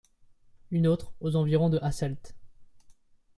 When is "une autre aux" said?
0.71-1.35